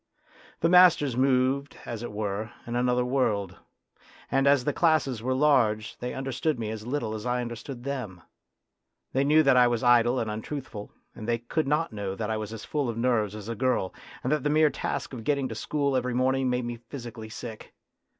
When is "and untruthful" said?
10.19-10.91